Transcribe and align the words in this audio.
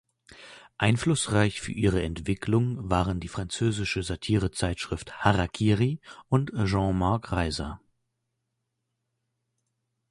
Einflussreich 0.79 1.61
für 1.61 1.73
ihre 1.73 2.01
Entwicklung 2.01 2.89
waren 2.89 3.19
die 3.19 3.27
französische 3.27 4.01
Satire-Zeitschrift 4.01 5.19
Hara-Kiri 5.23 5.99
und 6.27 6.51
Jean-Marc 6.65 7.31
Reiser. 7.31 7.79